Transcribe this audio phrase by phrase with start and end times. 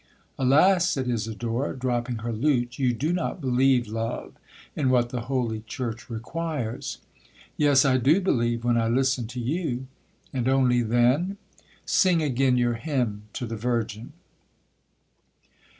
[0.39, 4.33] '—'Alas!' said Isidora, dropping her lute, 'you do not believe, love,
[4.75, 10.81] in what the Holy Church requires.'—'Yes, I do believe, when I listen to you.'—'And only
[10.81, 14.13] then?'—'Sing again your hymn to the Virgin.'